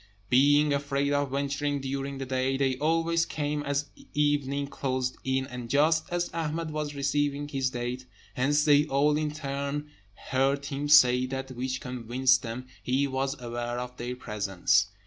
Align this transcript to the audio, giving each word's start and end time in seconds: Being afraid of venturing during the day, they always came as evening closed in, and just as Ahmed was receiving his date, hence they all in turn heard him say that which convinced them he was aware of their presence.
Being 0.31 0.73
afraid 0.73 1.13
of 1.13 1.29
venturing 1.29 1.79
during 1.79 2.17
the 2.17 2.25
day, 2.25 2.57
they 2.57 2.75
always 2.79 3.23
came 3.23 3.61
as 3.61 3.91
evening 4.15 4.65
closed 4.65 5.15
in, 5.23 5.45
and 5.45 5.69
just 5.69 6.07
as 6.09 6.27
Ahmed 6.33 6.71
was 6.71 6.95
receiving 6.95 7.47
his 7.47 7.69
date, 7.69 8.07
hence 8.33 8.65
they 8.65 8.85
all 8.87 9.15
in 9.15 9.29
turn 9.29 9.91
heard 10.29 10.65
him 10.65 10.89
say 10.89 11.27
that 11.27 11.51
which 11.51 11.81
convinced 11.81 12.41
them 12.41 12.65
he 12.81 13.05
was 13.05 13.39
aware 13.39 13.77
of 13.79 13.97
their 13.97 14.15
presence. 14.15 14.87